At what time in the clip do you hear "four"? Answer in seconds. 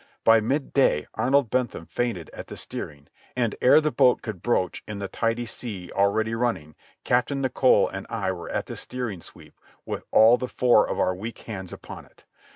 10.47-10.89